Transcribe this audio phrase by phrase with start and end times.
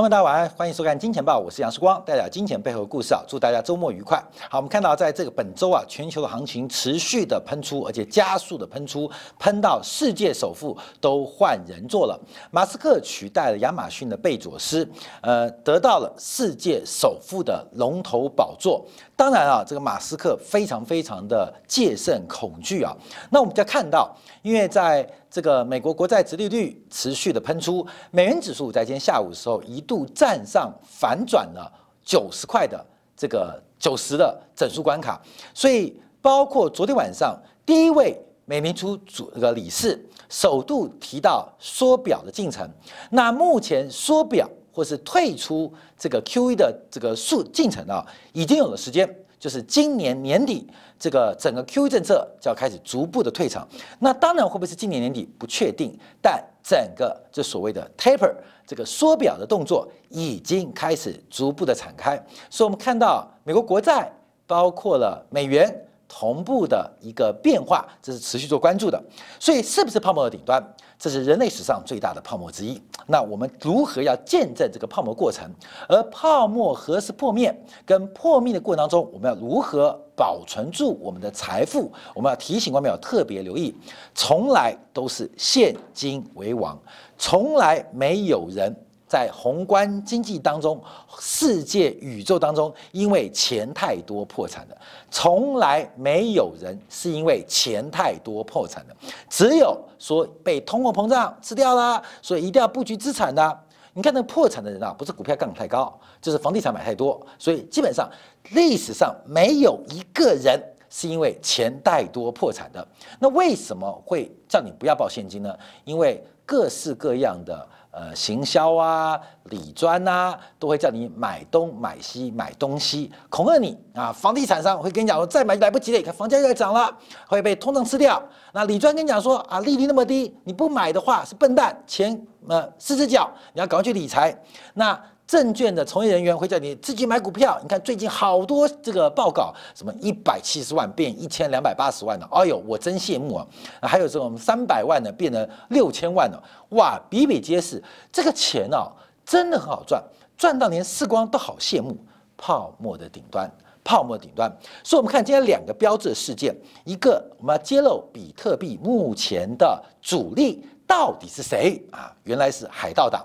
[0.00, 3.22] 朋友们，大家晚安，欢迎收看《金钱报》，我是杨世光，带来金钱背后的故事啊！
[3.28, 4.18] 祝大家周末愉快。
[4.48, 12.18] 好，我们看到在这个本周啊，全球的行情持续的喷出，而且加速的喷出，喷到世界首富都换人做了。
[12.50, 14.88] 马斯克取代了亚马逊的贝佐斯，
[15.20, 18.82] 呃，得到了世界首富的龙头宝座。
[19.20, 22.96] 当然啊，这个马斯克非常非常的戒慎恐惧啊。
[23.28, 31.70] 那我们就看到，因为在这个美国国债殖利率持续的喷出，美元指数在今天下午的时候一度站上反转了
[32.02, 32.82] 九十块的
[33.14, 35.20] 这个九十的整数关卡，
[35.52, 42.66] 所以包括昨天晚上第一位美联储主这个理事首度提到缩表的进程，
[43.10, 49.08] 那目前缩表或是退出这个 QE 的这个速进程啊，已经有了时间。
[49.38, 50.68] 就是今年年底，
[50.98, 53.66] 这个整个 QE 政策就要开始逐步的退场。
[53.98, 58.30] 那当然会不会是今年年底不确定，但整个这所谓的 taper
[58.66, 62.22] 这个缩表的动作已经开始逐步的展开。
[62.50, 64.12] 所以，我们看到美国国债
[64.46, 65.74] 包括了美元
[66.06, 69.02] 同步的一个变化，这是持续做关注的。
[69.38, 70.62] 所以，是不是泡沫的顶端？
[71.00, 72.78] 这是人类史上最大的泡沫之一。
[73.06, 75.50] 那我们如何要见证这个泡沫过程？
[75.88, 77.58] 而泡沫何时破灭？
[77.86, 81.90] 跟破灭的过程当中，我们要如何保存住我们的财富？
[82.14, 83.74] 我们要提醒观众要特别留意，
[84.14, 86.78] 从来都是现金为王，
[87.16, 88.76] 从来没有人。
[89.10, 90.80] 在宏观经济当中，
[91.18, 94.78] 世界宇宙当中，因为钱太多破产的，
[95.10, 98.94] 从来没有人是因为钱太多破产的，
[99.28, 103.60] 只有说被通货膨胀吃掉了，所以一定要布局资产的。
[103.94, 105.92] 你看那破产的人啊，不是股票杠杆太高，
[106.22, 108.08] 就是房地产买太多，所以基本上
[108.52, 112.86] 历史上没有一个人是因为钱太多破产的。
[113.18, 115.52] 那为什么会叫你不要报现金呢？
[115.82, 117.68] 因为各式各样的。
[117.92, 124.12] 呃，行销啊，理专啊，都会叫你买东买西买东西，恐吓你啊！
[124.12, 126.96] 房地产商会跟你讲说，再买来不及了，你看房价又要涨了，
[127.26, 128.22] 会被通胀吃掉。
[128.52, 134.40] 那理专跟你讲说啊，利率那么低，你不买的话是笨蛋，钱呃四只脚，你要赶快去理财。
[134.74, 134.96] 那
[135.30, 137.56] 证券的从业人员会叫你自己买股票。
[137.62, 143.46] 你看最近好多这个报告，什么一百七十万变一千两百八十万的，哎呦，我真羡慕啊！
[143.80, 147.80] 还有这种三百万的变成六千万的，哇，比比皆是。
[148.10, 148.90] 这个钱哦，
[149.24, 150.02] 真的很好赚，
[150.36, 151.96] 赚到连世光都好羡慕。
[152.36, 153.48] 泡沫的顶端，
[153.84, 154.50] 泡沫顶端。
[154.82, 156.52] 所以，我们看今天两个标志事件，
[156.84, 162.12] 一个我们要揭露比特币目前的主力到底是谁啊？
[162.24, 163.24] 原来是海盗党。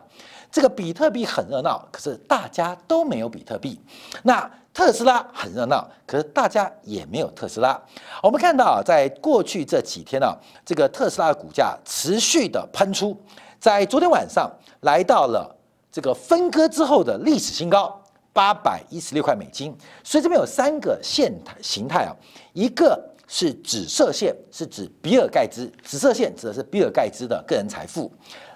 [0.55, 3.77] 这个比特币很热闹，可是大家都没有比特币。
[4.23, 7.77] 那特斯拉很热闹，可是大家也没有特斯拉。
[8.23, 10.33] 我们看到啊，在过去这几天呢，
[10.65, 13.13] 这个特斯拉的股价持续的喷出，
[13.59, 14.49] 在昨天晚上
[14.83, 15.53] 来到了
[15.91, 18.01] 这个分割之后的历史新高，
[18.31, 19.77] 八百一十六块美金。
[20.05, 22.15] 所以这边有三个线形态啊，
[22.53, 28.09] 一个是紫色线，是指比尔盖茨，紫色线指的是比尔盖茨的个人财富，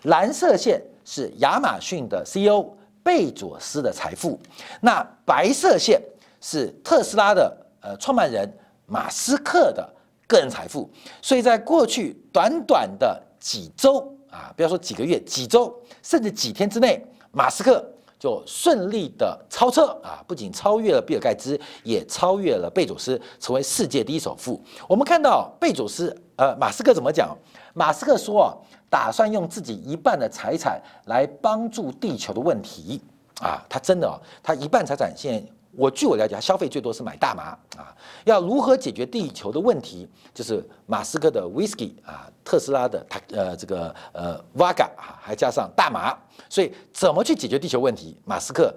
[0.03, 0.81] 蓝色线。
[1.05, 2.63] 是亚马逊的 CEO
[3.01, 4.39] 贝佐斯的财富，
[4.79, 5.99] 那白色线
[6.39, 8.47] 是特斯拉的呃创办人
[8.85, 9.91] 马斯克的
[10.27, 10.87] 个人财富。
[11.19, 17.83] 所以在过去短短的几周啊，不要说几个月，几周甚至几天之内，马斯克
[18.19, 24.61] 就顺利的超车啊，不仅超越了比尔盖茨，也超越了贝佐斯，成为世界第一首富。
[24.87, 27.35] 我们看到贝佐斯呃马斯克怎么讲？
[27.73, 28.53] 马斯克说啊。
[28.89, 33.01] 打算用自己一半的财产来帮助地球的问题
[33.39, 33.63] 啊！
[33.69, 37.43] 他真的哦，他一半财产现在，我据我了解，他消费最多是买大麻
[37.77, 37.95] 啊。
[38.25, 40.09] 要如何解决地球的问题？
[40.33, 46.17] 就是马斯克的 whisky 啊，特斯拉的他呃这个呃 vaga 啊，还加上大麻。
[46.49, 48.19] 所以怎么去解决地球问题？
[48.25, 48.73] 马斯克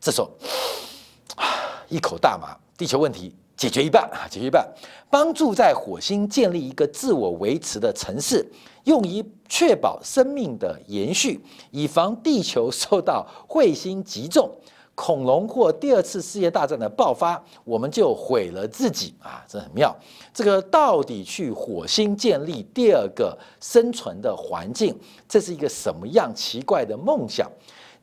[0.00, 0.30] 这时候
[1.36, 1.46] 啊
[1.88, 3.34] 一口大麻，地球问题。
[3.62, 4.66] 解决一半啊，解决一半，
[5.08, 8.44] 帮助在火星建立一个自我维持的城市，
[8.82, 14.50] 用以确保生命的延续，以防地球受到彗星击中、
[14.96, 19.44] 恐龙或第二次世界大战的爆发，我们就毁了自己啊！
[19.46, 19.96] 这很妙。
[20.34, 24.98] 这个到底去火星建立第二个生存的环境，
[25.28, 27.48] 这是一个什么样奇怪的梦想？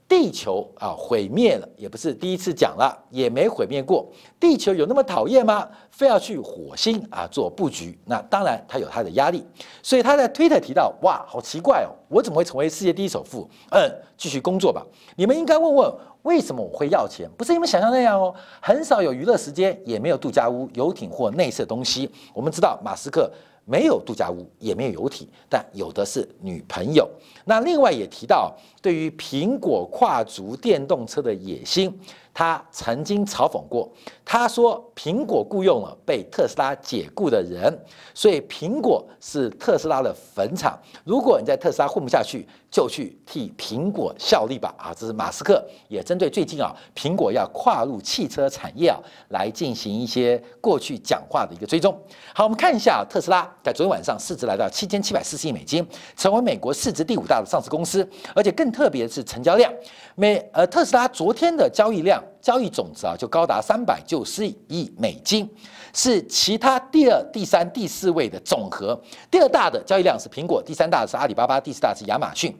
[0.10, 4.12] 地球啊毁灭了，也不是第一次讲了，也没毁灭过。
[4.40, 5.70] 地球有那么讨厌吗？
[5.92, 7.96] 非要去火星啊做布局？
[8.06, 9.46] 那当然，他有他的压力。
[9.84, 13.48] 所以他在推特提到，哇，好奇怪哦，我怎么会成为世界第一首富？
[13.70, 14.84] 嗯，继续工作吧。
[15.16, 17.30] 你们应该问问，为什么我会要钱？
[17.38, 22.10] 不是你们想象那样哦，很少有娱乐时间，也没有度假屋、游艇或内设东西。
[22.34, 23.32] 我们知道，马斯克。
[23.69, 27.07] 没有度假屋，也没有游艇，但有的是女朋友。
[27.45, 28.51] 那另外也提到，
[28.81, 31.94] 对于苹果跨足电动车的野心。
[32.40, 33.92] 他曾经嘲讽过，
[34.24, 37.78] 他说苹果雇佣了被特斯拉解雇的人，
[38.14, 40.80] 所以苹果是特斯拉的坟场。
[41.04, 44.74] 如果你在特斯拉混不下去，就去替苹果效力吧。
[44.78, 48.98] 啊，这是马斯克也针对最近啊，苹果要跨入汽车产业啊，
[49.32, 51.94] 来进行一些过去讲话的一个追踪。
[52.34, 59.70] 好，我们看一下特斯拉在昨天晚上市值来到七千七百四十亿美金，成为美国市值第五大的上市公司，而且更特别的是成交量，
[60.16, 62.24] 美呃特斯拉昨天的交易量。
[62.42, 65.50] 交易总值啊，就高达三百九十亿美金，
[65.94, 69.00] 是其他第二、第三、第四位的总和。
[69.30, 72.56] 第二大的交易量是苹果，第三大的是阿里巴巴，第四大是亚马逊。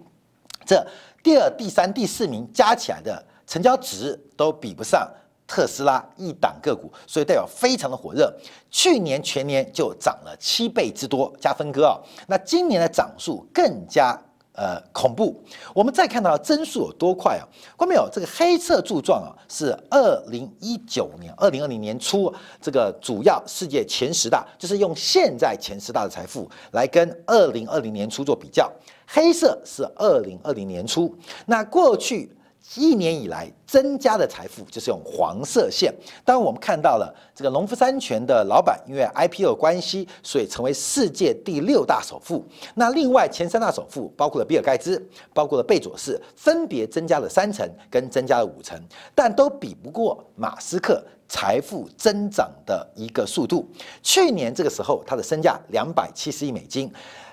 [0.66, 0.86] 这
[1.24, 5.10] 第二、第三、第四名加起来的成交值都比不上
[5.48, 8.31] 特斯拉一档个股，所以代表非常的火热。
[8.69, 11.98] 去年全年就涨了七倍之多，加分割啊。
[12.27, 14.19] 那今年的涨速更加。
[14.59, 15.41] 呃，恐怖！
[15.73, 17.47] 我们再看到增速有多快啊？
[17.77, 18.09] 看没有？
[18.11, 28.69] 这个黑色柱状啊，是二零一九年、二零二零年初这个主要世界前十大，就是用现在前十大的财富来跟二零二零年初做比较。
[29.07, 31.15] 黑色是二零二零年初，
[31.45, 32.29] 那过去。
[32.75, 35.94] 一年以来增加的财富就是用黄色线。
[36.23, 42.45] 当我们看到了这个农夫山泉的老板，因为 IPO 关系，所以成为世界第六大首富。
[42.75, 45.03] 那另外前三大首富包括了比尔盖茨，
[45.33, 48.79] 包括了贝佐斯，分别增加了三成跟增加了五成，
[49.15, 53.67] 但都比不过马斯克财富增长的一个速度。
[54.03, 56.91] 去年这个时候，他的身价两百七十亿美金。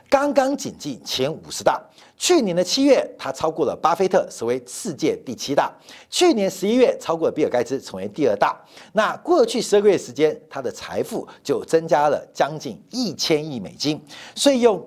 [0.09, 1.83] 刚刚挤进前五十大。
[2.19, 5.71] 去年的七月，他超过了巴菲特，成为世界第七大。
[6.09, 8.59] 去年十一月，超过了比尔盖茨，成为第二大。
[8.93, 14.03] 那过去十二个月时间，他的财富就增加了将近一千亿美金。
[14.35, 14.83] 所以用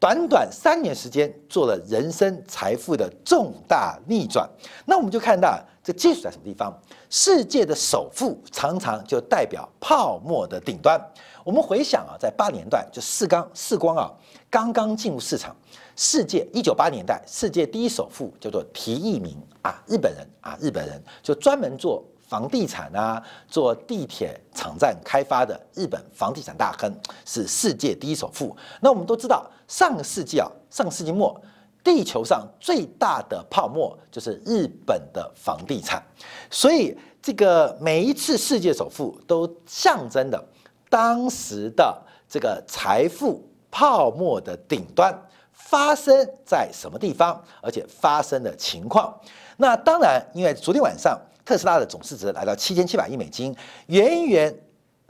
[0.00, 4.48] 短短三年时间，做了人生财富的重大逆转。
[4.86, 6.74] 那我们就看到这技术在什么地方？
[7.10, 10.98] 世界的首富常常就代表泡沫的顶端。
[11.44, 14.10] 我们回想啊，在八年代，就四刚四光啊。
[14.48, 15.54] 刚刚进入市场，
[15.94, 26.88] 世界一九八年代，世界第一首富叫做提义明啊，日本人啊，日本人就专门做房地产啊，做地铁场站开发的日本房地产大亨，
[27.24, 28.56] 是世界第一首富。
[28.80, 31.38] 那我们都知道，上个世纪啊，上个世纪末，
[31.82, 36.00] 地球上最大的泡沫就是日本的房地产，
[36.48, 40.40] 所以这个每一次世界首富都象征的
[40.88, 43.44] 当时的这个财富。
[43.72, 45.16] 泡沫的顶端
[45.52, 47.40] 发生在什么地方？
[47.62, 49.16] 而且发生的情况，
[49.58, 51.16] 那当然，因为昨天晚上
[51.50, 53.52] 特斯拉的总市值来到七千七百亿美金，
[53.86, 54.56] 远远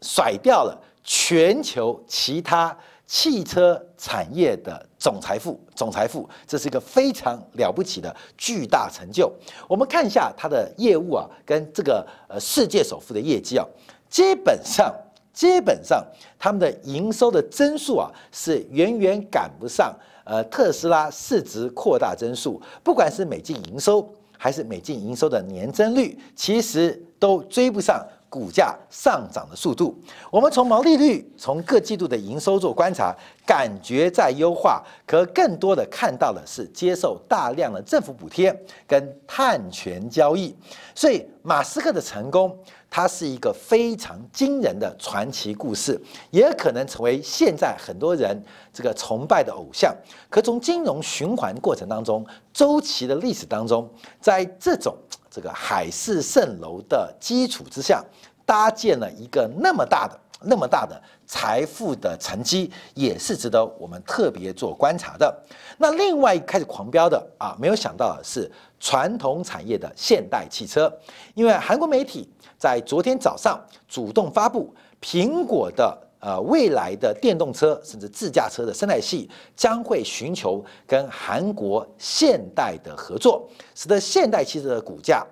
[0.01, 2.75] 甩掉了全球其他
[3.07, 5.61] 汽车产业的总财富。
[5.75, 9.31] 总财富，这是一个非常了不起的巨大成就。
[9.69, 13.67] 我们看一下它的业务啊，跟这个呃世界首富的业绩啊，
[14.09, 14.91] 基本上。
[15.33, 16.05] 基本上，
[16.39, 19.95] 他们的营收的增速啊，是远远赶不上
[20.25, 22.61] 呃特斯拉市值扩大增速。
[22.82, 24.06] 不管是美金营收，
[24.43, 28.03] 还是美金营收的年增率，其实都追不上。
[28.31, 29.93] 股价上涨的速度，
[30.31, 33.13] 我们从毛利率、从各季度的营收做观察，
[33.44, 38.56] 感觉在优化，可更多的看到的是接受大量的政府补贴
[38.87, 40.55] 跟碳权交易。
[40.94, 42.56] 所以，马斯克的成功，
[42.91, 45.99] 它是一个非常惊人的传奇故事，
[46.31, 48.37] 也可能成为现在很多人
[48.73, 49.97] 这个崇拜的偶像。
[50.29, 53.89] 可从金融循环过程当中、周期的历史当中，
[54.20, 54.94] 在这种。
[55.32, 58.05] 这个海市蜃楼的基础之下，
[58.44, 65.32] 搭建了一个那么大的、那么大的财富的沉积，也是值得我们特别做观察的。
[65.79, 70.93] 那另外一开始狂飙的啊，没有想到的是传统产业的现代汽车，
[71.35, 72.29] 因为韩国媒体
[72.60, 76.06] 在昨天早上主动发布苹果的。
[76.22, 79.26] 呃，未来的电动车甚至自驾车的生态系
[79.56, 85.26] 将会寻求跟韩国现代的合作，使得现代汽车的股价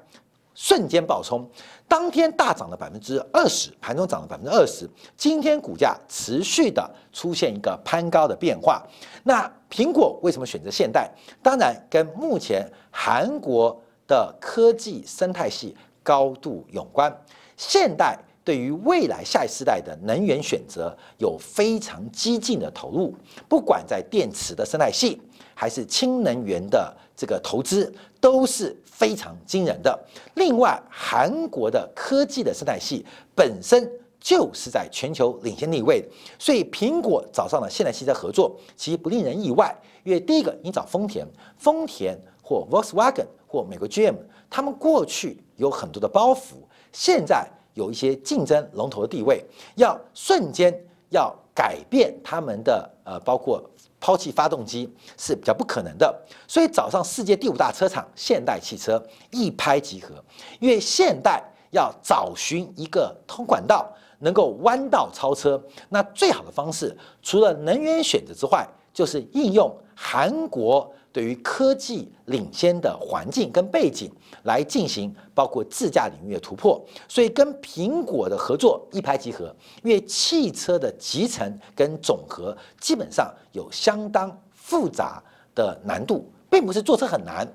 [0.54, 1.46] 瞬间暴冲，
[1.86, 4.88] 当天大涨了百分之二十，盘中涨了百分之二十。
[5.14, 8.82] 今天股价持续的出现一个攀高的变化。
[9.24, 11.12] 那苹果为什么选择现代？
[11.42, 15.76] 当然跟目前韩国的科技生态系
[16.08, 17.14] 高度有关。
[17.58, 18.18] 现代。
[18.44, 23.14] 对于未来下一世代的能源选择有非常激进的投入，
[23.46, 25.20] 不管在电池的生态系，
[25.52, 30.02] 还是氢能源的这个投资都是非常惊人的。
[30.36, 33.86] 另外，韩国的科技的生态系本身
[34.18, 36.02] 就是在全球领先地位，
[36.38, 39.78] 所以苹果找上了现代汽车合作，其实不令人意外。
[40.04, 41.26] 因为第一个，你找丰田，
[41.58, 44.16] 丰田或 Volkswagen 或美国 GM，
[44.48, 46.54] 他们过去有很多的包袱，
[46.92, 49.44] 现在有一些竞争龙头的地位，
[49.76, 50.74] 要瞬间
[51.10, 53.62] 要改变他们的呃，包括
[54.00, 56.12] 抛弃发动机是比较不可能的。
[56.46, 60.14] 所以早上世界第五大车厂现代汽车一拍即合，
[60.60, 63.86] 因为现代要找寻一个通管道，
[64.20, 68.66] 能够弯道超车，那最好的方式除了能源选择之外，
[68.98, 69.72] 就是应用。
[69.94, 74.10] 韩国对于科技领先的环境跟背景
[74.42, 85.22] 来进行包括自驾领域的突破，所以跟苹果的合作一拍即合，因为汽车的集成跟总和基本上有相当复杂
[85.54, 87.46] 的难度，并不是坐车很难，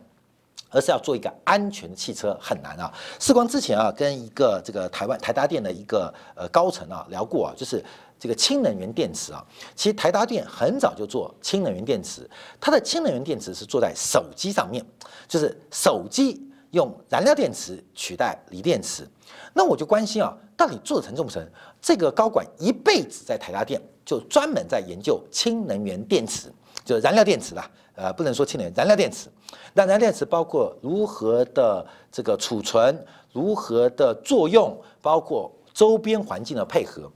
[0.70, 2.90] 而是要做一个安全的汽车很难啊。
[3.20, 7.84] 世光之前啊跟一个这个台湾台达电的一个呃高层啊聊过啊，就是。
[8.24, 12.26] 这个氢能源电池啊，其实台达电很早就做氢能源电池，
[12.58, 14.82] 它的氢能源电池是做在手机上面，
[15.28, 19.06] 就是手机用燃料电池取代锂电池。
[19.54, 21.46] 那我就关心啊，到底做成重不成？
[21.82, 26.50] 这个高管一辈子在台达电就专门在研究氢能源电池，
[26.86, 29.28] 就是燃料电池啦，呃，不能说氢能源，燃料电池。
[29.74, 37.12] 那燃料电池包括如何的这个储存，如何的作用，包括周边环境的配合。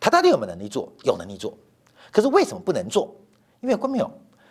[0.00, 0.92] 他到底有没有能力做？
[1.04, 1.52] 有能力做，
[2.12, 3.14] 可是为什么不能做？
[3.60, 4.10] 因为观众朋友，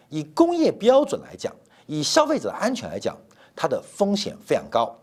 [0.09, 1.53] 以工业标准来讲，
[1.85, 3.17] 以消费者安全来讲，
[3.55, 4.93] 它的风险非常高。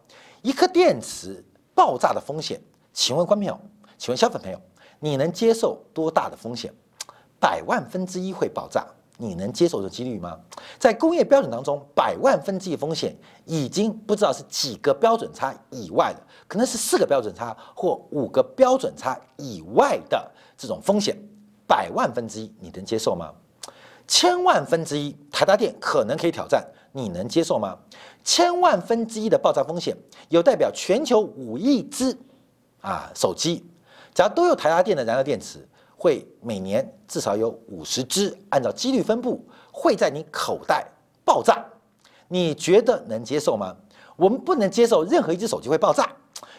[0.42, 1.42] 一颗电池
[1.74, 2.60] 爆炸的风险，
[2.92, 3.60] 请问观众朋友，
[3.96, 4.60] 请问消费朋友，
[5.00, 6.72] 你能接受多大的风险？
[7.40, 10.38] 百万分之一会爆炸，你能接受的几率吗？
[10.78, 20.30] 在工业标准当中，百万分之一风险已经不知道是几个标准差以外的，可能是四个标准差或五个标准差以外的。
[20.56, 21.16] 这种风险，
[21.66, 23.32] 百万分之一，你能接受吗？
[24.06, 27.76] 千万分之一，台达电可能可以挑战，你能接受吗？
[28.22, 29.96] 千万分之一的爆炸风险，
[30.28, 32.16] 有代表全球五亿只
[32.80, 33.64] 啊手机，
[34.14, 35.66] 只要都有台达电的燃料电池，
[36.04, 39.42] 会每年至少有五十只，按照几率分布，
[39.72, 40.86] 会在你口袋
[41.24, 41.64] 爆炸，
[42.28, 43.74] 你觉得能接受吗？
[44.14, 46.06] 我们不能接受任何一只手机会爆炸。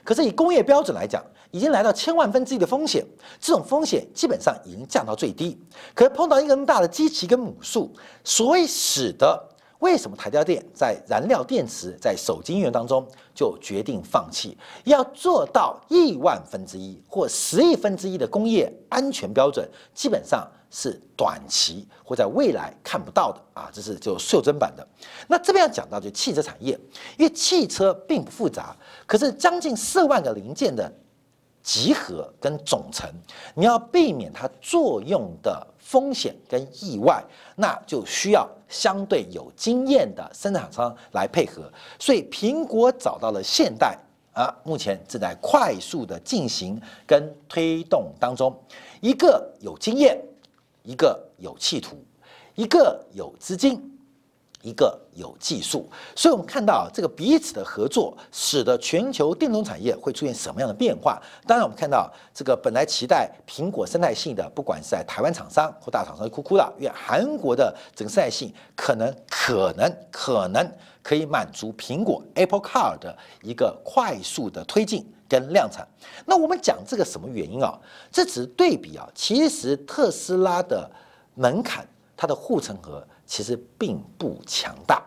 [0.03, 3.05] 可是以工业标准来讲，已经来到千万分之一的风险，
[3.39, 5.63] 这种风险基本上已经降到最低。
[5.93, 9.39] 可是碰到一个那么大的机器跟母数，所以使得
[9.85, 20.49] 为什么台积电在燃料电池在手机应用当中就决定放弃，要做到亿万分之一或十亿分之一的工业安全标准，基本上。
[20.71, 24.85] 是短期或在未来看不到的啊，这是就袖珍版的。
[25.25, 26.77] 那这边要讲到就汽车产业，
[27.17, 28.75] 因为汽车并不复杂，
[29.05, 30.91] 可是将近四万个零件的
[31.65, 33.09] 集合跟总成，
[33.55, 37.23] 你要避免它作用的风险跟意外，
[37.55, 41.63] 那就需要相对有经验的生产商来配合。
[41.97, 43.97] 所以苹果找到了现代
[44.33, 48.55] 啊，目前正在快速的进行跟推动当中，
[49.01, 50.21] 一个有经验。
[50.87, 51.97] 一个有企图，
[52.53, 53.94] 一个有资金，
[54.65, 61.21] 一个有技术，所以我们看到这个彼此的合作，使得全球电动产业会出现什么样的变化？
[61.45, 70.71] 当然，我们看到这个本来期待苹果生态系的，不管是在台湾厂商或大厂商哭哭了，因为韩国的整个生态系可能可能可能
[71.03, 75.05] 可以满足苹果 Apple Car 的一个快速的推进。
[75.27, 75.85] 跟量产，
[76.27, 77.75] 那我们讲这个什么原因啊？
[78.11, 79.09] 这只是对比啊。
[79.15, 80.87] 其实特斯拉的
[81.33, 81.83] 门槛，
[82.15, 85.03] 它的护城河其实并不强大，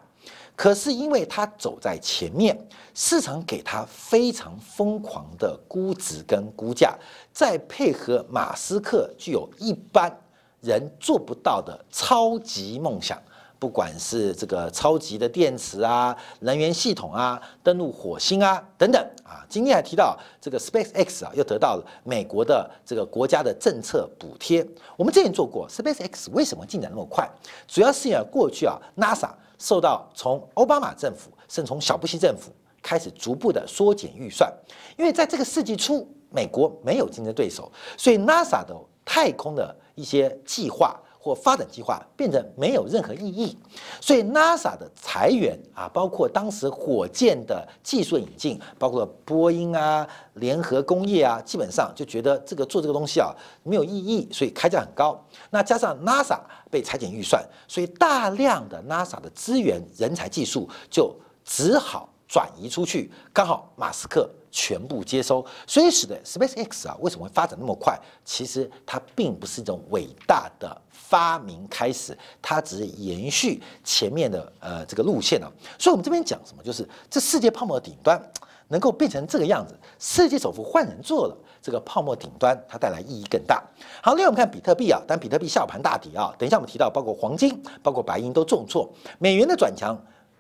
[0.57, 2.59] 可是因为他走在前面，
[2.95, 6.97] 市场给他非常疯狂的估值跟估价，
[7.33, 10.13] 再配合马斯克具有一般
[10.61, 13.23] 人做不到的超级梦想。
[13.59, 24.65] 不管是这个超级的电池啊、能源系统啊、登陆火星啊等等啊，今天还提到这个 Space X 啊，又得到了美国的这个国家的政策补贴。
[24.97, 27.29] 我们之前做过 Space X 为什么进展那么快？
[27.67, 34.53] 主要是因为过去啊，NASA 受到从奥巴马政府甚至从小布希政府开始逐步的缩减预算，
[34.97, 40.97] 因为在这个世纪初，美国没有竞争对手，所以 NASA 的太空的一些计划。
[41.21, 43.59] 或发展计划变得没有任何意义，
[44.01, 53.35] 所以 NASA 的裁员啊，包括当时火箭的技术引进，包括波音啊、联合工业啊，基本上就觉得这个做这个东西啊
[53.65, 55.23] 没有意义，所以开价很高。
[55.51, 56.39] 那加上 NASA
[56.71, 64.31] 被裁减预算，所以大量的 NASA 的资源、人才、技术就只好转移出去，刚好马斯克。
[64.51, 67.99] 全部接收，所以使得 SpaceX 啊为什么会发展那么快？
[68.25, 75.51] 其实它并不是一种伟大的发明开始，它只是延续前面的呃这个路线啊。
[75.79, 78.21] 所以我们这边讲什么，就是这世界泡沫的顶端
[78.69, 83.63] 能够变成这个样子，世界首富换人做了，这个泡沫顶端它带来意义更大。
[84.03, 89.99] 好，另外我们看比特币啊，但比特币下盘大底啊，等一下我们提到包括黄金、包括白银都重挫，美元的转强。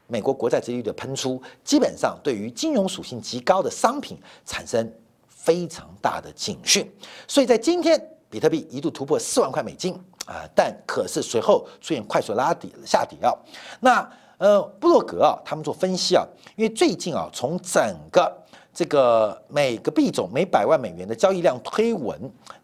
[0.09, 4.91] 美国国债殖利率的喷出，基本上对于金融属性极高的商品产生
[5.29, 6.91] 非常大的警讯，
[7.27, 9.95] 所以在今天，比特币一度突破四万块美金
[10.27, 13.33] 啊，但可是随后出现快速拉底下底啊。
[13.81, 18.35] 那呃，布洛格啊，他们做分析啊，因为最近啊，从整个
[18.73, 22.19] 这个每个币种每百万美元的交易量推文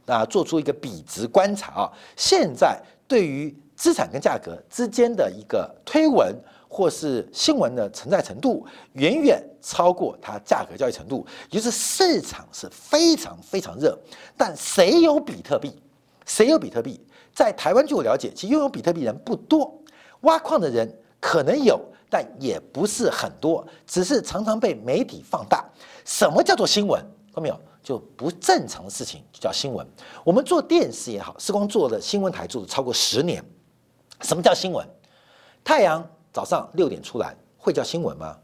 [0.06, 6.34] 啊，做出一个比值观察啊，现在对于资产跟价格之间的一个推文。
[6.75, 13.97] 或是新闻的存在程度远远超过它价格交易程度，也就是市场是非常非常热。
[14.37, 15.81] 但谁有比特币？
[16.26, 17.00] 谁有比特币？
[17.33, 19.73] 在台湾据我了解，其实拥有比特币人不多，
[20.23, 25.64] 挖矿的人可能有，但也不是很多，只是常常被媒体放大。
[26.04, 27.00] 什么叫做新闻？
[27.26, 27.61] 看到没有？
[27.85, 29.87] 就不正常的事情就叫新闻。
[30.25, 33.45] 我们做电视也好，时光做的新闻台做了超过十年。
[34.23, 34.85] 什么叫新闻？
[35.62, 36.04] 太阳。
[36.34, 38.36] 早上六点出来会叫新闻吗？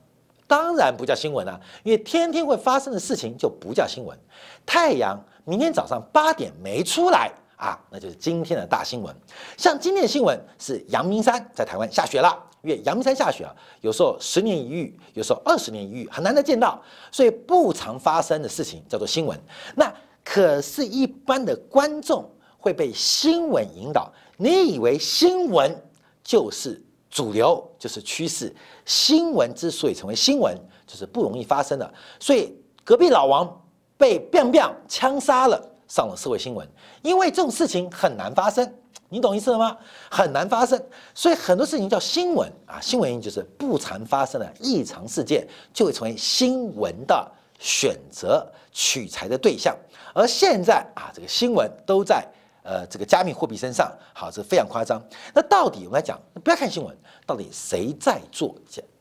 [0.46, 4.16] 当然不叫新闻啊，因为天天会发生的事情就不叫新闻。
[4.64, 9.14] 太阳明天早上八点没出来啊，那就是今天的大新闻。
[9.56, 16.80] 像今天的新闻是阳明山在台湾下雪了，因为阳明山下雪啊，有时候十年一遇，有时候二十年一遇，很难得见到，
[17.10, 19.36] 所以不常发生的事情叫做新闻。
[19.74, 19.92] 那
[20.24, 25.76] 可是，一般的观众会被新闻引导，你以为新闻
[26.22, 26.80] 就是？
[27.10, 31.94] 主流就是趋势，新闻之所以成为新闻，就是不容易发生的。
[32.20, 33.62] 所以隔壁老王
[33.96, 36.66] 被 biang biang 枪杀了，上了社会新闻，
[37.02, 38.72] 因为这种事情很难发生，
[39.08, 39.76] 你懂意思了吗？
[40.08, 40.80] 很难发生，
[41.12, 45.44] 所以很多事情叫新闻啊，新闻就是不常发生的异常事件，
[45.74, 49.76] 就会成为新闻的选择取材的对象。
[50.14, 52.24] 而现在啊，这个新闻都在。
[52.70, 55.02] 呃，这个加密货币身上，好，这非常夸张。
[55.34, 58.54] 那到底我们来讲，不要看新闻，到底谁在做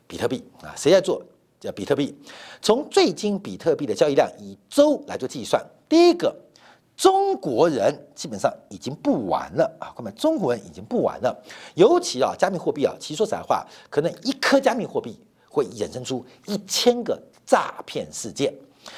[0.08, 0.74] 比特币啊？
[0.76, 1.24] 谁在做
[1.60, 2.18] 叫比特币？
[2.64, 6.36] 从最近比特币的交易量以周来做计算，第一个，
[6.98, 9.94] 中国人基本上已经不玩了啊！
[9.96, 11.44] 各位，中国人已经不玩了。
[11.76, 15.16] 尤其啊，加密货币啊，其实说实在话，可能一颗加密货币
[15.48, 18.52] 会衍生出一千个诈骗事件。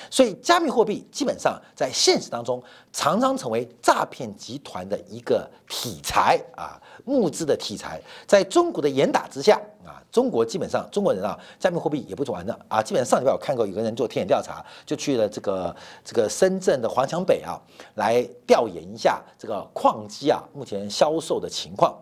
[0.10, 2.62] 所以，加密货币基本上在现实当中
[2.94, 8.02] 常常成为诈骗集团的一个题材啊，募资的题材。
[8.28, 12.82] 在中国的严打之下啊，中国基本上中国人啊，加密货币也不玩的啊。
[12.82, 17.60] 基本上上礼拜我看过有个人做田野调查，就去了这个这个深圳的华强北啊，
[17.96, 21.96] 来调研一下这个矿机啊目前销售的情况。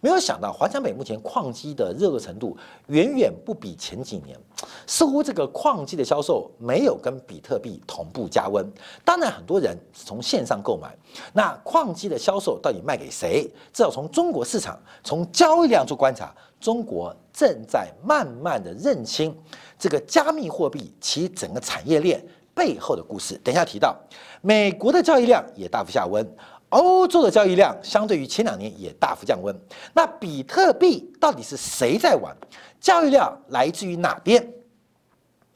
[0.00, 4.38] 没有想到，华强北目前矿机的热度程度远远不比前几年，
[4.86, 8.66] 似乎这个矿机的销售没有跟比特币同步加温。
[9.04, 10.96] 当然，很多人是从线上购买，
[11.32, 13.44] 那矿机的销售到底卖给谁？
[13.72, 19.36] 至少从中国市场、从交易量做观察，中国正在慢慢的认清
[19.78, 23.38] 这个加密货币其整个产业链背后的故事。
[23.44, 23.94] 等一下提到，
[24.40, 26.26] 美国的交易量也大幅下温。
[26.70, 29.54] 欧洲的交易量相对于前两年也大幅降温。
[29.92, 32.34] 那比特币到底是谁在玩？
[32.80, 34.42] 交易量来自于哪边？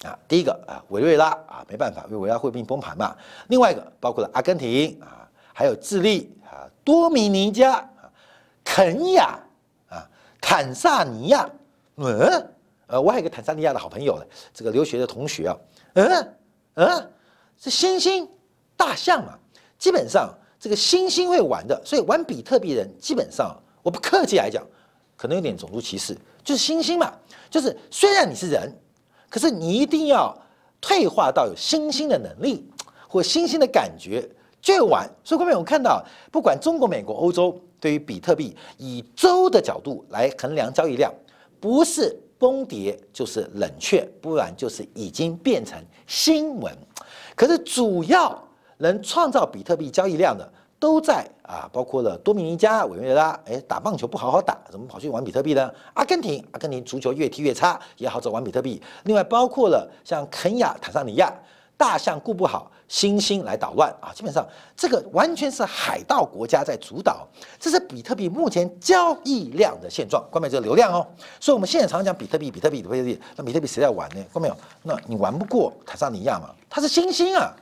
[0.05, 3.17] 啊，第一个啊，委内瑞拉啊，没办法，因为委内瑞拉货币崩盘嘛。
[3.49, 8.11] 另外一个包括了阿根廷啊，还有智利啊，多米尼加啊，
[8.65, 9.39] 肯亚
[9.89, 10.07] 啊，
[10.41, 11.49] 坦萨尼亚。
[11.97, 12.51] 嗯，
[12.89, 15.57] 呃，我还有个坦桑尼亚的好朋友呢，这个留学的同学啊。
[15.95, 16.35] 嗯
[16.75, 17.11] 嗯，
[17.57, 18.29] 是猩猩、
[18.77, 19.39] 大象嘛？
[19.79, 20.29] 基本上。
[20.65, 24.67] 这个新兴会玩的，所以玩比特币人基本上，我不客气来讲，
[25.15, 27.13] 可能有点种族歧视，就是新兴嘛，
[27.51, 28.75] 就是虽然你是人，
[29.29, 30.35] 可是你一定要
[30.81, 32.67] 退化到有新兴的能力
[33.07, 34.27] 或新兴的感觉
[34.63, 35.07] 就玩。
[35.23, 41.13] 所以后面我看到，不管中国、美国、欧洲，对于比特币以周的角度来衡量交易量，
[41.61, 46.75] 不是崩跌就是冷却，不然就是已经变成新闻。
[47.37, 48.43] 可是主要。
[48.79, 55.71] 能创造比特币交易量的，都在啊，包括了多米尼加、委内瑞拉，哎，打棒球不好好打，怎么跑去玩比特币呢？
[55.95, 58.83] 阿根廷，阿根廷足球越踢越差，也好走玩比特币。
[59.05, 61.33] 另外，包括了像肯亚、坦桑尼亚，
[61.77, 64.13] 大象顾不好，猩猩来捣乱啊！
[64.15, 67.27] 基本上，这个完全是海盗国家在主导，
[67.59, 70.25] 这是比特币目前交易量的现状。
[70.31, 71.07] 关键这个流量哦，
[71.41, 74.17] 所以我们现在常讲比特币，比特币，比特币，那比特币谁在玩呢？
[74.33, 74.57] 看到没有？
[74.83, 76.51] 那你玩不过坦桑尼亚嘛？
[76.71, 77.53] 它是猩猩啊，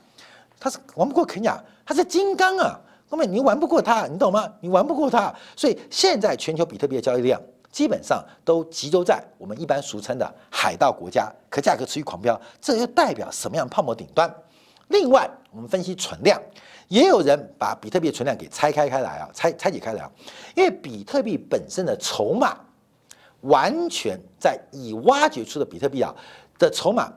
[0.63, 2.79] 它是玩不过肯亚，它是金刚啊。
[3.09, 4.49] 后面你玩不过它，你懂吗？
[4.61, 14.33] 你玩不过它，所以现在全球比特币的交易量基本上都集中在我们一般俗称的海盗国家，可价格持续狂飙，这又代表什么样泡沫顶端？
[14.87, 16.41] 另外，我们分析存量，
[16.87, 20.09] 也有人把比特币存量给拆开开来啊，拆拆解开来啊，
[20.55, 22.57] 因为比特币本身的筹码
[23.41, 26.15] 完全在已挖掘出的比特币啊
[26.57, 27.11] 的筹码，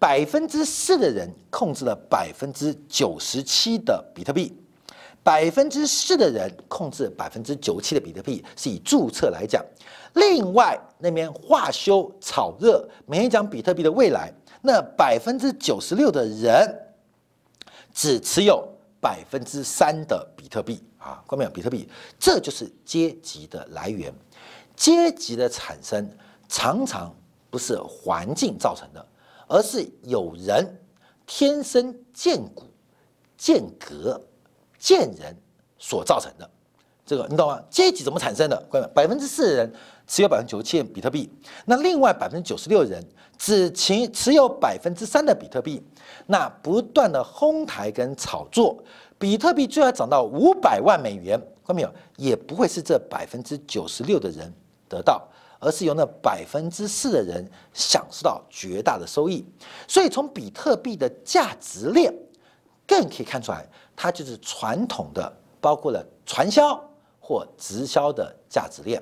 [0.00, 4.56] 百分之四的人控制了百分之九十七的比特币。
[5.22, 9.62] 百分之四的人控制百分之九十七的比特币，是以注册来讲。
[10.14, 14.32] 另外那边话修炒热，每天讲比特币的未来，
[14.62, 16.74] 那百分之九十六的人
[17.92, 18.66] 只持有
[18.98, 21.50] 百分之三的比特币啊，关没有？
[21.50, 21.86] 比特币，
[22.18, 24.10] 这就是阶级的来源。
[24.74, 26.10] 阶级的产生
[26.48, 27.14] 常常
[27.50, 29.06] 不是环境造成的，
[29.50, 30.80] 而是有人
[31.26, 32.64] 天生见骨
[33.36, 34.18] 见格。
[34.78, 35.36] 贱人
[35.78, 36.50] 所造成的，
[37.04, 37.62] 这个你懂吗？
[37.68, 38.56] 阶级怎么产生的？
[38.70, 39.70] 各位，百分之四的人
[40.06, 41.30] 持有百分之九十七比特币，
[41.66, 43.04] 那另外百分之九十六人
[43.36, 45.82] 只持持有百分之三的比特币，
[46.28, 48.82] 那不断的哄抬跟炒作，
[49.18, 51.94] 比特币最后涨到五百万美元，看到没有？
[52.16, 54.50] 也不会是这百分之九十六的人
[54.88, 55.28] 得到，
[55.60, 59.46] 而是由那百分之四的人享受到绝大的收益。
[59.86, 62.12] 所以从比特币的价值链，
[62.84, 63.64] 更可以看出来。
[63.94, 66.82] 它就是传统的，包括了传销
[67.20, 69.00] 或直销的价值链。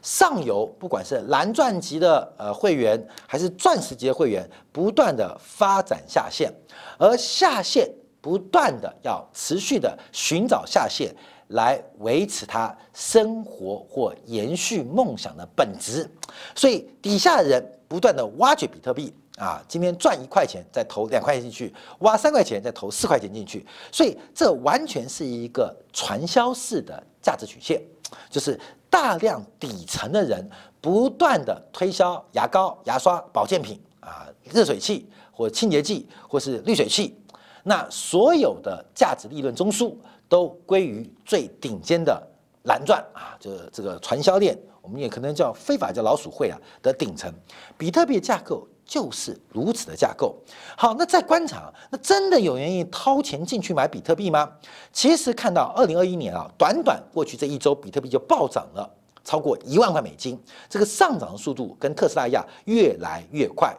[0.00, 6.50] 上游不管是蓝钻级的呃会员，还是钻石级的会员，不断的发展下线，
[6.96, 7.86] 而下线
[8.20, 11.14] 不断的要持续的寻找下线
[11.50, 16.10] 来维持他生活或延续梦想的本质。
[16.54, 19.14] 所以底下的人不断的挖掘比特币。
[19.36, 27.80] 啊，今天赚一块钱，再投两块钱进去，挖三块钱，再投四块钱进去，所以这完全是一个传销式的价值曲线，
[28.28, 28.60] 就是
[28.90, 30.46] 大量底层的人
[30.78, 37.16] 不断的推销牙膏、牙刷、保健品啊、热水器或清洁剂或是滤水器，
[37.62, 39.94] 那所有的价值利润中枢
[40.30, 42.26] 都归于最顶尖的
[42.62, 47.30] 蓝钻啊，就是这个传销链，我们也可能叫非法叫老鼠会啊的顶层，
[47.76, 48.66] 比特币架构。
[48.90, 50.34] 就是如此的架构。
[50.76, 54.50] 好，那再观察，那真的有愿意掏钱进去买比特币吗？
[54.92, 60.36] 其实看到二零二一年啊，短短过去这一周，比特币就暴涨了超过一万块美金，
[60.68, 63.72] 这个上涨的速度跟特斯拉一样越来越快。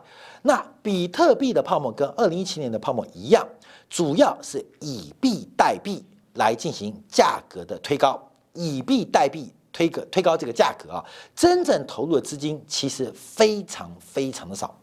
[0.43, 3.45] 那比特币的泡沫跟二零一七年的泡沫一样，
[3.89, 6.01] 主要是以币代币
[6.33, 8.21] 来进行价格的推高，
[8.53, 9.53] 以币代币。
[9.73, 14.77] 推个推高这个价格啊，真正投入的资金其实非常非常的少。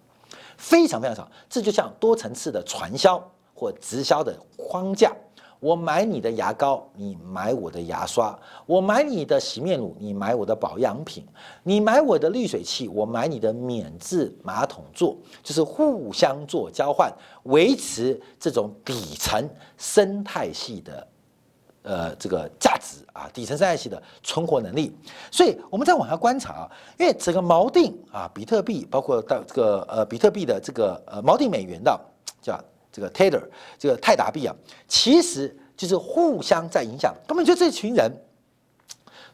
[0.56, 3.22] 非常非常少，这就像多层次的传销
[3.54, 5.14] 或直销的框架。
[5.60, 8.34] 我买你的牙膏，你买我的牙刷；
[8.64, 11.22] 我买你的洗面乳，你买我的保养品；
[11.62, 21.06] 你买我的滤水器，我买你的免治马桶座，就是互相做交换，维持这种底层生态系的。
[21.88, 24.94] 呃，这个价值啊，底层生态系的存活能力，
[25.30, 31.98] 所以我们再往下观察啊，因为整个锚定啊，比特币包括到这个呃，比特币的这个呃锚定美元的
[32.42, 33.42] 叫这个 Tether，
[33.78, 34.54] 这个泰达币啊，
[34.86, 38.12] 其实就是互相在影响，根本就这群人。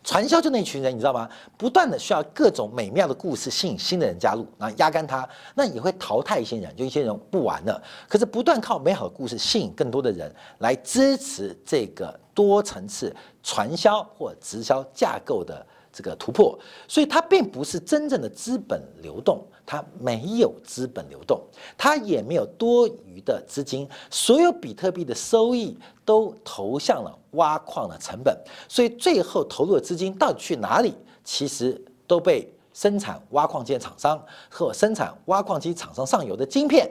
[0.05, 1.29] 传销就那群人，你知道吗？
[1.57, 7.83] 不断的需要各种美妙的故事吸引新的人加入，然后压干他，那也会淘汰一些人，就一些人不玩了。
[8.09, 15.67] 可是不断靠美好的故事吸引更多的人来支持这个多层次传销或直销架构的。
[15.97, 21.41] 这个突破，所以它并不是真正的资本流动，它没有资本流动，
[21.77, 28.37] 它也没有多余的资金，所有比特币的收益都投向了挖矿的成本，
[28.69, 36.91] 所以最后投入的资金到底去哪里，其实都被生产挖矿机厂商和生产挖矿机厂商上游的晶片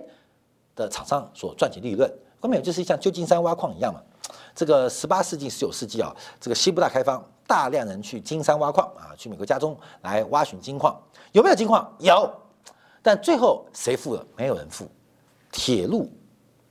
[0.76, 2.12] 的厂商所赚取利润。
[2.40, 4.02] 后面就是像旧金山挖矿一样嘛，
[4.56, 7.24] 这个十八世纪、十九世纪啊，这个西部大开发。
[7.46, 10.98] 大量人去金山挖矿啊，去美国家中来挖寻金矿，
[11.34, 11.94] 有没有金矿？
[12.00, 12.34] 有，
[13.04, 14.26] 但最后谁富了？
[14.36, 14.88] 没有人富。
[15.52, 16.10] 铁路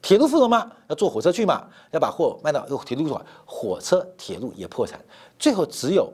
[0.00, 0.68] 铁路富了吗？
[0.88, 1.64] 要坐火车去嘛？
[1.92, 4.98] 要把货卖到铁路上，火车、铁路也破产，
[5.38, 6.12] 最后只有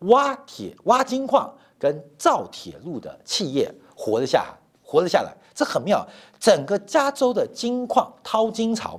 [0.00, 5.36] 挖铁、挖金矿跟造铁路的企业活了下来，活了下来。
[5.54, 6.06] 这很妙，
[6.38, 8.98] 整个加州的金矿淘金潮，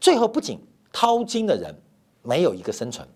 [0.00, 0.58] 最后不仅
[0.92, 1.74] 淘金的人
[2.22, 3.06] 没有一个生存，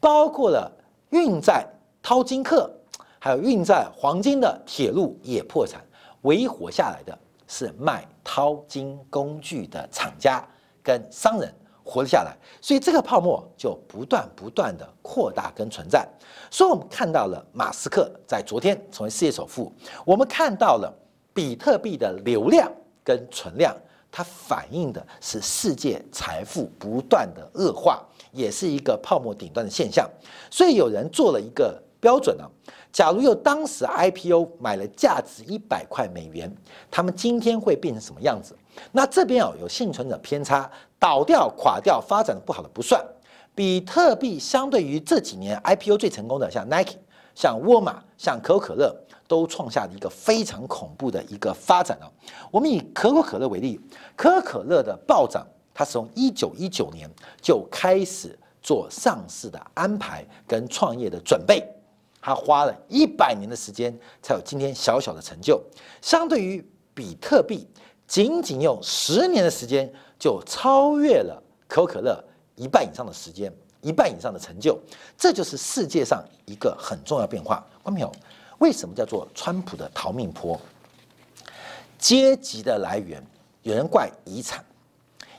[0.00, 0.70] 包括了
[1.10, 1.66] 运载
[2.02, 2.70] 淘金客，
[3.18, 5.82] 还有运载黄金的铁路也破产，
[6.24, 10.46] 唯一活下来的是卖淘金工具的厂家
[10.82, 11.50] 跟商人
[11.82, 16.06] 活了下来，所以这个泡沫就不断不断的扩大跟存在。
[16.50, 19.72] 所以我们看到了马斯克在昨天成为世界首富，
[20.04, 20.92] 我们看到了。
[21.36, 22.70] 比特币的流量
[23.02, 23.76] 跟存量，
[24.08, 30.08] 它反映的是世界财富不断的恶化，也是一个泡沫顶端的现象。
[30.48, 32.48] 所以有人做了一个标准呢，
[32.94, 36.48] 假如有当时 IPO 买了价值一百块美元，
[36.92, 38.56] 他们今天会变成什么样子？
[38.92, 43.04] 那这边哦有幸存者偏差，倒掉、垮掉、发展的不好的不算，
[43.52, 46.94] 比特币相对于这几年 IPO 最成功的，像 Nike、
[47.34, 48.94] 像沃尔玛、像可口可乐。
[49.26, 52.04] 都创下了一个非常恐怖的一个发展啊！
[52.50, 53.80] 我们以可口可乐为例，
[54.14, 57.08] 可口可乐的暴涨，它是从一九一九年
[57.40, 61.66] 就开始做上市的安排跟创业的准备，
[62.24, 65.62] 他花了一百年的时间才有今天小小的成就。
[66.00, 67.68] 相对于比特币，
[68.06, 72.24] 仅仅用十年的时间就超越了可口可乐
[72.56, 74.80] 一半以上的时间，一半以上的成就，
[75.18, 77.56] 这就是世界上一个很重要变化。
[77.82, 78.10] 观众朋友。
[78.58, 80.58] 为什么叫做川普的逃命坡？
[81.98, 83.22] 阶级的来源，
[83.62, 84.64] 有人怪遗产，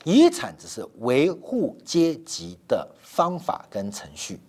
[0.04, 4.40] 遗产只是维护阶级的方法跟程序，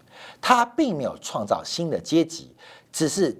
[0.40, 2.54] 它并没有创造新的阶级，
[2.92, 3.36] 只是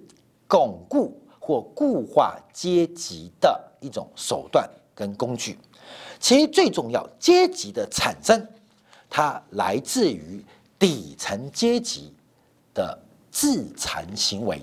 [0.49, 5.59] 巩固或固化阶级的一种手段跟工具。
[6.19, 8.47] 其实最重要，阶级的产生，
[9.09, 10.45] 它来自于
[10.79, 12.13] 底层阶级
[12.75, 12.99] 的
[13.31, 14.61] 自残行为。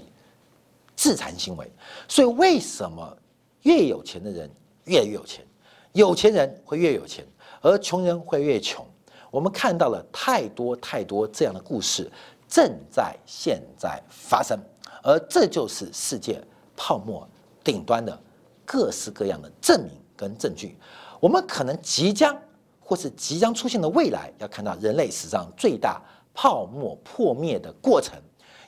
[0.95, 1.69] 自残行为，
[2.08, 3.17] 所以为什么
[3.63, 4.49] 越有钱的人
[4.86, 5.43] 越来越有钱，
[5.91, 7.26] 有钱人会越有钱，
[7.62, 8.86] 而穷人会越穷？
[9.34, 12.08] 我们看到了太多太多这样的故事
[12.48, 14.56] 正在现在发生，
[15.02, 16.39] 而这就是世界
[16.78, 17.28] 泡沫
[17.63, 18.15] 顶端的
[18.63, 20.78] 各式各样的证明跟证据。
[21.19, 22.39] 我们可能即将
[22.80, 26.00] 或是即将出现的未来，要看到人类史上最大
[26.36, 28.13] 泡沫破灭的过程，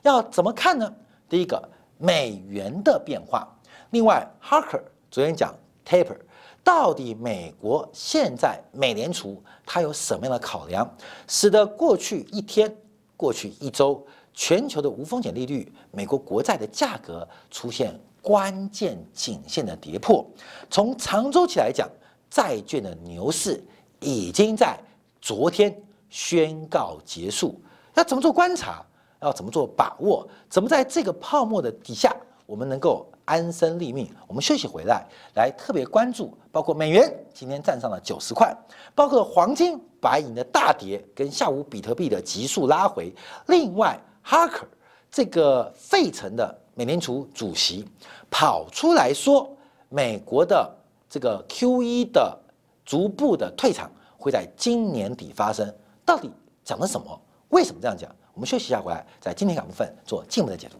[0.01, 0.91] 要怎么看呢？
[1.29, 1.61] 第一个。
[1.97, 3.47] 美元的变化，
[3.91, 6.17] 另外，Harker 昨天讲 Taper，
[6.65, 10.91] 到底美国现在美联储它有什么样的考量，
[11.27, 12.75] 使得过去一天、
[13.15, 20.25] 过去一周，全球的无风险利率、美国国债的价格出现关键颈线的跌破。
[20.67, 21.87] 从长周期来讲，
[22.31, 23.63] 债券的牛市
[23.99, 24.75] 已经在
[25.21, 27.61] 昨天宣告结束。
[27.93, 28.83] 要怎么做观察？
[29.21, 30.27] 要怎么做把握？
[30.49, 34.09] 怎么在这个泡沫的底下，我们能够安身立命？
[34.27, 35.05] 我们休息回来，
[35.35, 38.55] 来特别关注，包括美元今天站上了九十块，
[38.93, 43.13] 包括黄金、白银的大跌，跟下午比特币的急速拉回。
[43.47, 44.67] 另外，哈克
[45.09, 47.83] 这个费城的美联储主席
[48.29, 49.49] 跑出来说，
[49.89, 50.71] 美国的
[51.09, 52.37] 这个 Q E 的
[52.85, 55.73] 逐步的退场会在今年底发生。
[56.05, 56.29] 到底
[56.63, 57.19] 讲的什么？
[57.49, 58.13] 为什么这样讲？
[58.33, 60.77] 我们休息一下，回来在今天讲部分做进一步的解读。